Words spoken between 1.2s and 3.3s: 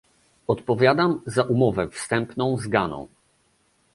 za umowę wstępną z Ghaną